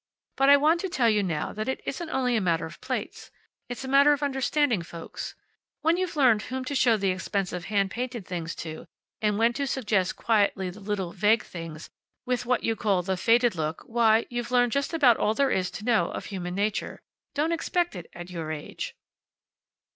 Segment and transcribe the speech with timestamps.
[0.35, 3.29] But I want to tell you now that it isn't only a matter of plates.
[3.69, 5.35] It's a matter of understanding folks.
[5.83, 8.87] When you've learned whom to show the expensive hand painted things to,
[9.21, 11.91] and when to suggest quietly the little, vague things,
[12.25, 15.69] with what you call the faded look, why, you've learned just about all there is
[15.69, 17.03] to know of human nature.
[17.35, 18.95] Don't expect it, at your age."